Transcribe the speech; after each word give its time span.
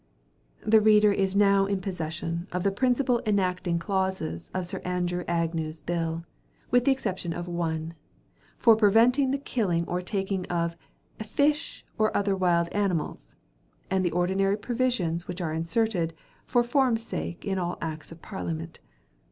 The 0.65 0.81
reader 0.81 1.11
is 1.11 1.35
now 1.35 1.67
in 1.67 1.79
possession 1.79 2.47
of 2.51 2.63
the 2.63 2.71
principal 2.71 3.21
enacting 3.23 3.77
clauses 3.77 4.49
of 4.51 4.65
Sir 4.65 4.79
Andrew 4.79 5.23
Agnew's 5.27 5.79
bill, 5.79 6.25
with 6.71 6.85
the 6.85 6.91
exception 6.91 7.33
of 7.33 7.47
one, 7.47 7.93
for 8.57 8.75
preventing 8.75 9.29
the 9.29 9.37
killing 9.37 9.85
or 9.85 10.01
taking 10.01 10.47
of 10.47 10.75
'fish, 11.23 11.85
or 11.99 12.17
other 12.17 12.35
wild 12.35 12.67
animals,' 12.69 13.35
and 13.91 14.03
the 14.03 14.09
ordinary 14.09 14.57
provisions 14.57 15.27
which 15.27 15.39
are 15.39 15.53
inserted 15.53 16.15
for 16.45 16.63
form's 16.63 17.03
sake 17.03 17.45
in 17.45 17.59
all 17.59 17.77
acts 17.79 18.11
of 18.11 18.23
Parliament. 18.23 18.79